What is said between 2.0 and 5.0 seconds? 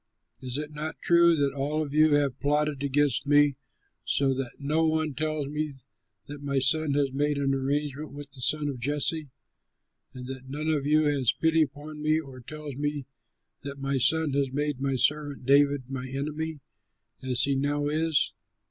have plotted against me so that no